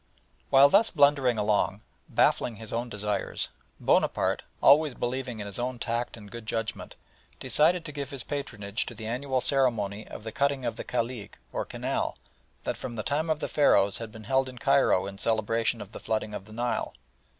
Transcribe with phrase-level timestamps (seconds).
[0.49, 6.17] While thus blundering along, baffling his own desires, Bonaparte, always believing in his own tact
[6.17, 6.95] and good judgment,
[7.39, 11.37] decided to give his patronage to the annual ceremony of the Cutting of the Khalig,
[11.53, 12.17] or canal,
[12.63, 15.91] that from the time of the Pharaohs has been held in Cairo in celebration of
[15.91, 16.95] the flooding of the Nile.